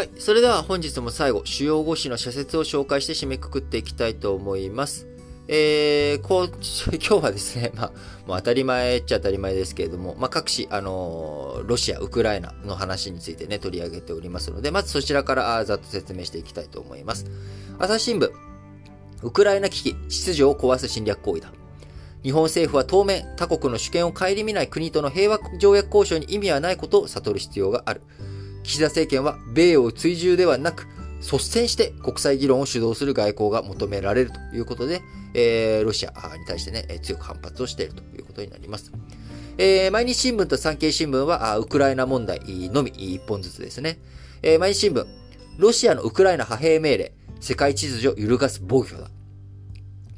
[0.00, 0.10] はい。
[0.16, 5.06] それでは本日も最後、主要語詞の社説を紹介して締めくくっていきたいと思います。
[5.46, 6.46] えー、こう、
[6.96, 7.92] 今日はですね、まあ、
[8.26, 17.26] もう当たり前っちゃ当たり前ですけれども、まあ、各紙、あのー、ロシア、ウクライナの話についてね、取り上げておりますので、まずそちらからざっと説明していきたいと思います。
[17.78, 18.30] 朝日新聞、
[19.22, 21.52] ウクライナ危機、秩序を壊す侵略行為だ。
[22.22, 28.00] 日本政府は当面、他国の主権を顧みない国との平和条約交渉に意味はないことを悟る必要がある。
[28.62, 30.86] 岸田政権は、米を追従ではなく、
[31.20, 35.02] 率先して国際議論を主導する外交が求められるということで、
[35.34, 38.92] えー、ロシアに対してね、強く反発をしているということになります。
[39.58, 43.98] えー、毎日新聞と産経新聞は、ウクライナ問題のみ一本ずつですね。
[44.42, 45.06] えー、毎日新聞、
[45.58, 49.10] ロシアのウクライナ派兵命令、世界秩序を揺るがす暴挙だ。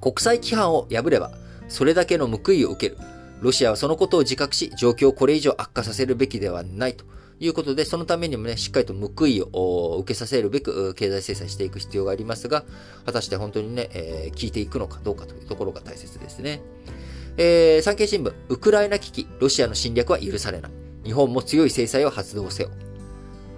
[0.00, 1.32] 国際規範を破れば、
[1.68, 3.00] それだけの報いを受ける。
[3.40, 7.04] ロシアはそのことを自覚し、状況をこれ以上悪化させるべきではないと
[7.42, 12.64] いうことで、そのためにもね、しっかりと報いを受けさせるべく、経済制裁していく必要がありますが、
[13.04, 16.62] 果たして本当にね、えー、聞いていくのかどうかというところが大切ですね。
[17.36, 20.72] えー、産経新聞、ウクライナ危機、ロシアの侵略は許されない。
[21.04, 22.70] 日本も強い制裁を発動せよ。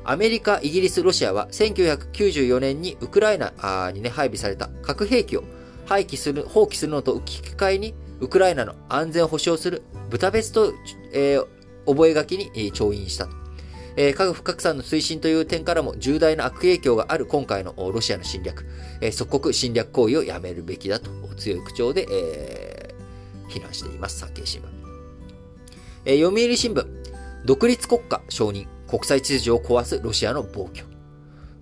[0.03, 5.45] アメリカ、イギリス、ロシアは1994年にウクライナにね、配備された核兵器を
[5.85, 10.73] 廃棄する、放棄するのと引き換えに、ウクライナの安全を保障するブタペスト、
[11.13, 11.47] えー、
[11.85, 13.44] 覚書に調印したと。
[13.97, 18.67] えー、核不拡散の推進という点からも重大な悪影響がある今回のロシアの侵略、
[19.01, 24.65] えー、即刻侵略行為をやめるべきだと強い口調で、えー、非難しています、産経新聞。
[26.05, 26.87] えー、読売新聞、
[27.45, 30.87] 独立国家承認、国際秩序を壊すロシアの暴挙。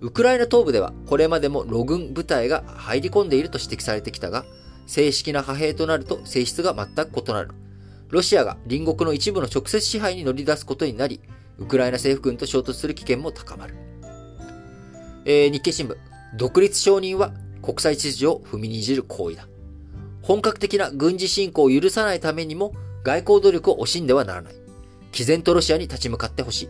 [0.01, 4.43] ウクライナ東部ではこれまでもロ軍部隊が入り込んでいると指摘されてきたが、
[4.85, 7.51] 正式な派兵となると性質が全く異なる。
[8.09, 11.21] ロシアが隣国の一部の直接支配に乗り出すことになり、
[11.57, 13.75] ウクライナ政府軍と衝突する危険も高まる。
[15.25, 15.95] えー、日経新聞、
[16.35, 19.47] 独立承認は国際秩序を踏みにじる行為だ。
[20.21, 24.55] 本格的な軍事侵攻を許さないためにも外交努力を惜しんではならない。
[25.11, 26.69] 毅然とロシアに立ち向かってほしい。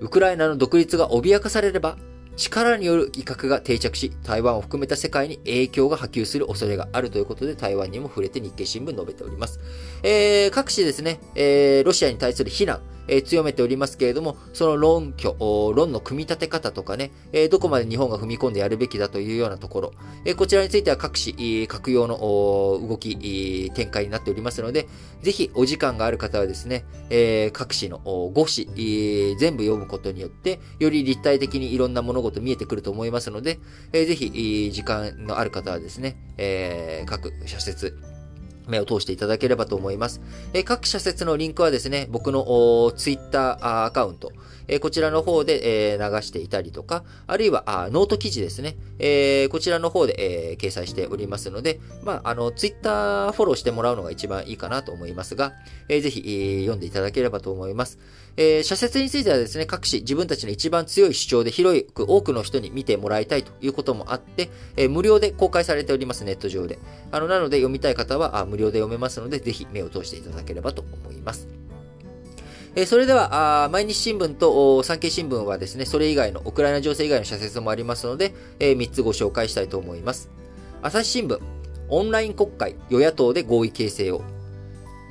[0.00, 1.96] ウクライナの独立が脅かされれば、
[2.36, 9.60] 力による威嚇が定着し、台湾を含めた世界に影響が波及する恐れがあるということで、台湾にも触れて日経新聞述べております。
[10.02, 15.34] えー、各紙ですね、えー、ロシアに対する非難、え、強めておりますけれども、その論拠、
[15.74, 19.92] 論の組み立て方とかね、え、どこまで日本が踏み込んでやるべきだというようなところ、
[20.24, 24.88] え、こちらについては各紙、各用の動き、展開になっておりますので、
[25.22, 33.58] ぜひお時間がある方はですね、え、各紙の5紙、全部読むことによって、より立体的にいろんな物事見えてくると思いますので、
[33.92, 37.96] えー、ぜひ、時間のある方はですね、え、各社説、
[38.66, 40.20] 目を通していただければと思います。
[40.52, 44.32] え各社説のリンクはですね、僕のツイッターアカウント、
[44.70, 55.52] えこちらの方で、え流していたりとか、あるいはあノート記事ですね、えこちらの方で、え掲載しておりますので、まあ、あの、ツイッターフォローしてもらうのが一番いいかなと思いますが、
[55.88, 57.98] えぜひ、え読んでいただければと思います。
[58.36, 66.78] えー、社説についてはですね、各紙自分たちの一番強い主張で広く多くの人に見てもらいたいということもあって、えー、無料で公開されております、ネット上で。
[67.10, 71.59] あの、なので読みたい方はあ無料で読めますので、ぜひ目を通していただければと思います。
[72.76, 80.30] え、それでは、あ毎日新聞と産経新聞はですね、それ以外の、ウクライナ情勢以外の社説もありますので、え、3つご紹介したいと思います。
[80.80, 81.40] 朝日新聞、
[81.88, 84.22] オンライン国会、与野党で合意形成を。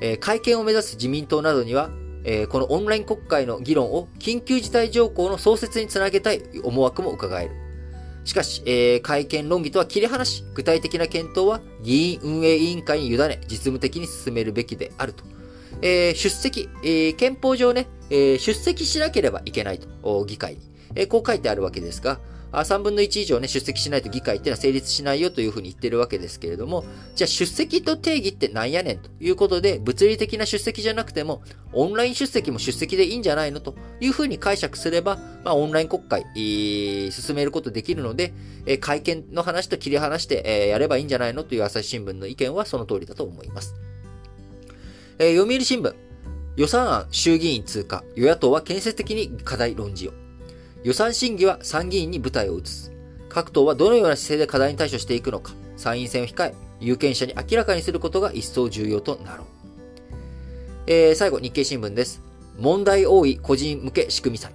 [0.00, 1.90] えー、会見を目指す自民党などには、
[2.24, 7.54] え、このオンライン国会の議論を緊急事態条項の創設につなげたい思惑も伺える。
[8.24, 15.39] しかし、えー、会見論議とは切り離し、具体的な検討は議員運営委員会に委ね、実務的に進めるべきであると。
[15.82, 20.60] えー、出席、えー、憲法上ね、えー、出席しなければいけないと、議会に。
[20.94, 22.20] え、こう書いてあるわけですが、
[22.52, 31.42] あ3分の1以上ね、出席しないと議会っていうのは成立しないよというふうに言ってるわけですけれども、じゃあ出席と定義ってなんやねんということで、物理的な出席じゃなくても、
[31.72, 38.32] オンライン出席も出席でいいんじゃないのというふうに解釈すれば、まあ、オンライン国会、え進めることできるので、
[38.66, 43.89] え会見の話と切り離して、えやればいいんじゃないのという朝日新聞の意見はその通りだと思います。
[45.22, 45.94] え読売新聞、
[46.56, 50.14] 予算案衆議院通過、与野党は建設的に課題論じよ。
[50.82, 52.90] 予算審議は参議院に舞台を移す。
[53.28, 59.46] 各党はどのような姿勢で課題に対処していくのか、参院選を控え、有権者に明らかにすることが一層重要となろう。
[60.86, 62.22] えー、最後、日経新聞です。
[62.58, 64.54] 問題多い個人向け仕組み債。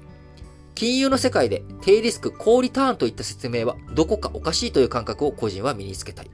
[0.74, 6.32] 金融の世界で低リスク、高リターンといった説明はどこかおかしいという感覚を個人は身につけたい。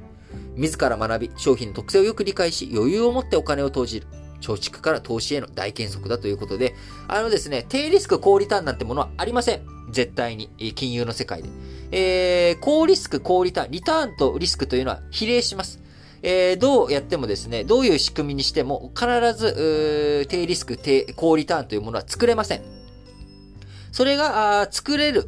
[0.55, 4.07] 自ら学び、商品の特性をよく理解し、余裕を持ってお金を投じる。
[4.41, 6.75] 貯蓄から投資への大原則だということで、
[7.07, 9.61] あのですね、低リスク高リターンなんてものはありません。
[9.91, 10.49] 絶対に。
[10.75, 11.49] 金融の世界で。
[11.91, 15.79] えー、高リスク高リターン、リターンとリスクというのは比例します。
[16.23, 22.61] えー、どうやってもですね、どういう仕組みにしても、必ず、低リスク、低、高リターンというものは作れません。
[23.91, 25.25] それが、作れる、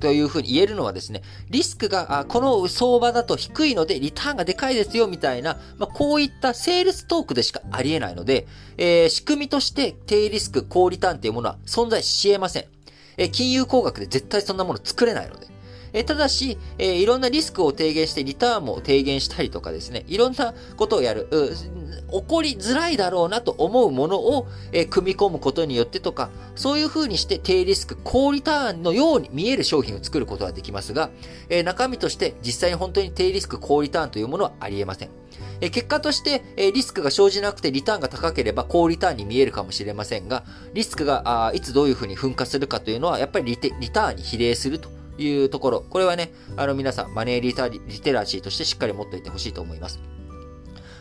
[0.00, 8.46] というふうに言えるのはですね、リスクが、この相場だと低いので、リターンがでかいですよ、みたいな、まあ、こういったセールストークでしかありえないので、
[8.76, 12.64] えー、仕組みとして低リスク、高リターンというものは存在し得ません。
[13.16, 15.54] えー、金融工学で絶対そんなもの作れないので。
[15.94, 21.28] えただし、え、いろんなリスクを低減してリターンも低減したりとかですね、いろんなことをやる、
[22.14, 31.10] 起こりづらいだろうなと思うものを、えー、組み込むことによってとか、そういう風にして低リスク、高リターンのように見える商品を作ることはできますが、
[31.48, 35.10] えー、中身として実際に本当に低リスク、高リターンというものはあり得ません。
[35.60, 40.44] え結果として、えリスクが生じなくてリターンが高ければ高リターンに見えるかもしれませんが、
[40.74, 50.00] リスクがあいつどういう風に噴火するかというのは、やっぱりリリターンに比例するというところ、これはね、あの皆さん、マネーリタリテラシーとしてしっかり持っておいてほしいと思います。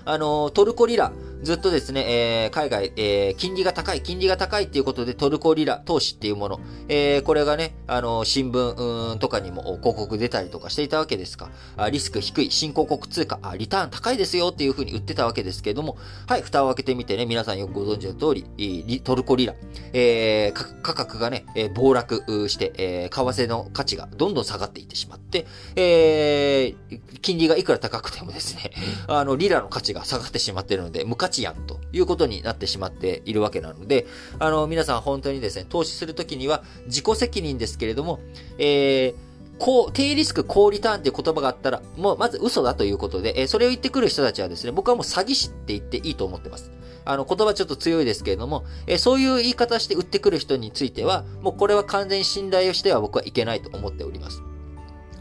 [0.05, 1.11] あの、トルコリラ、
[1.43, 11.51] ずっとですね、えー、海外、えー、金利が高い、金利が高いっていうことでトルコリラ投資っていうもの、えー、これがね、あの、新聞とかにも広告出たりとかしていたわけですか。
[11.75, 13.39] あリスク低い、新興国通貨。
[13.41, 15.97] あ、リターン高いですよっていうふうに売ってたわけですけれども、
[16.27, 19.53] はい、蓋を開けてみてね、皆さんよくご存知の通り、トルコリラ、
[19.91, 28.71] えー、価格がね、え、暴落して、えー、為替の価値がどんどん下がっていってしまって、えー、金利がいくら高くてもですね、
[29.07, 34.05] あの、リラの価値が下がってしまっているので、無価値ちやんということになってしまっているわけなので、
[34.39, 38.19] あの、皆さん本当にですね、投資するときには自己責任ですけれども、
[38.57, 39.15] えー、
[39.57, 46.71] 高、低リスク高リターンっていう言葉があったら、もうまず嘘だということで、えー、それを言ってくる人たちはですね、僕はもう詐欺師って言っていいと思ってます。
[47.05, 54.41] あの、言葉ちょっと強いですけれども、えー、そういう言い方して売ってくる人については、もうこれは完全に信頼をしては僕はいけないと思っております。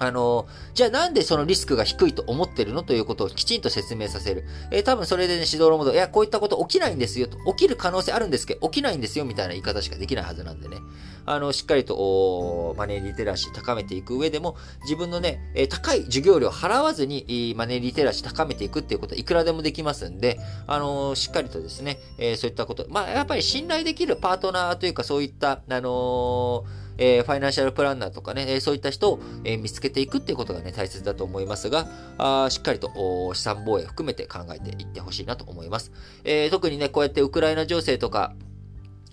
[0.02, 4.44] あの、じゃあなんでそのリスクが低いと思ってるのということをきちんと説明させる。
[4.72, 10.78] えー、多分それでね、指導のもと、いや、こういったこと起きないんですよと、起きる可能性あるんですけど、起きないんですよみたいな言い方しかできないはずなんでね。
[11.24, 35.92] あの、しっかりと、マネーリテラシー高めていく上でも、自分のね、えー、高い授業料払わずに、マネーリテラシー高めていくっていうことはいくらでもできますんで、あのしっかりとですね、え、そういったこと、まあ、やっぱり信頼できるパートナーというか、そういった、あのーえー、ファイナンシャルプランナーとかね、えそういった人を、え見つけていくっていうことがね、大切だと思いますが、あしっかりと資産防衛含めて考えていってほしいなと思います。
[36.24, 38.34] え、特にね、こうやってウクライナ情勢とか、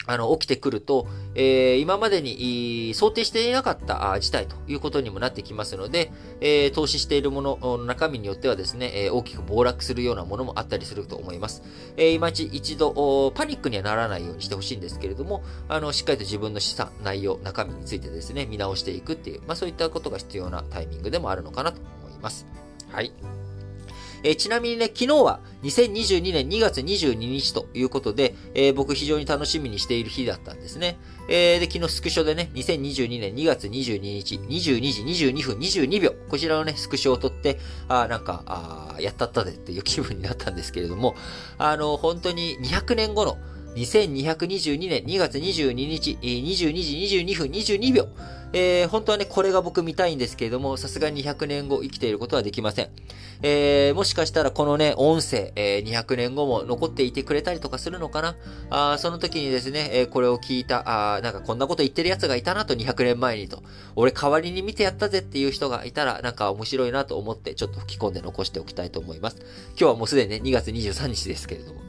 [0.10, 6.12] あの、起きてくると、えー、今までに想定していなかった事態ということにもなってきますので、
[6.42, 11.62] えー、投資しているものの中身によってはですね、えー、大きく暴落するようなものもあったりすると思います。
[11.96, 22.48] えー、今一度、パニックにはならないようにしてほしいんですけれども、あの、しっかりと自分の資産、内容、中身についてですね、見直していくっていう、まあそういったことが必要なタイミングでもあるのかなと思います。
[22.92, 23.14] はい。
[24.24, 30.98] えー、ちなみにね、昨日は2022年2月22日ということで、えー、僕非常に楽しみにしている日だったんですね。
[31.28, 41.16] えー、で、昨日スクショでね、2022年2月22日、22時22分22秒、こちらのね、スクショを撮って、あなんか、あやったったでっていう気分になったんですけれども、
[41.58, 43.38] あの、本当に200年後の、
[43.76, 46.68] 2222年2月22日、22時
[47.24, 48.08] 22分22秒、
[48.52, 52.90] えー、本当はね、これが僕見たいんですけれども、さすがに200年後生きていることはできません。
[53.42, 58.36] えー、もしかしたらこのね、音声、えー、200年後も残っていてくれたりとかするのかな？
[58.70, 63.64] あその時にですね、えー、これを聞いた、あなんかこんなこと言ってる奴がいたなと200年前にと、
[63.96, 69.38] 俺代わりに見てやったぜっていう人がいたら、なんか面白いなと思って、ちょっと吹き込んで残しておきたいと思います。
[69.70, 71.82] 今日はもうすでにね、2月23日ですけれども。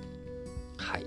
[0.77, 1.07] はい。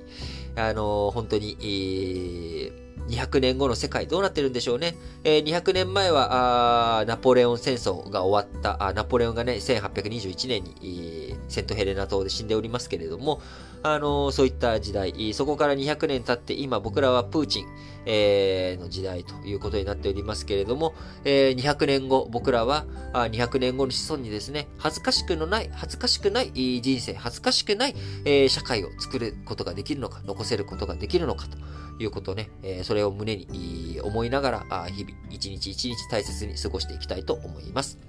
[0.55, 4.95] あのー、本当に、えー、200年後の世界どうなってるんでしょうね。
[5.24, 13.41] えー、200年前は、あナポレオン戦争が終わったあ、ナポレオンがね、1821年に、えー、セントヘレナ島で死んでおりますけれども、
[13.83, 17.65] あの、そういった時代、そこから200年経って今僕らはプーチン、
[18.05, 20.93] えー、の時代ということになっておりますけれども、
[21.25, 27.95] えー、200年後、僕らはあ200年後の子孫にですね、恥ずかしくのない、恥ずかしくない人生、恥ずかしくない、
[28.25, 31.57] えー、社会を作ることができるのか、残せることができるのかと。
[32.00, 38.00] いうことね、えー、それを胸に思いながら、あ日々、一日一日大切に過ごしていきたいと思います。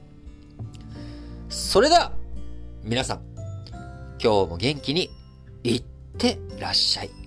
[1.48, 2.12] それでは、
[2.86, 3.20] 皆さん、
[4.22, 5.08] 今日も元気に
[5.62, 5.84] いっ
[6.18, 7.23] てらっしゃい。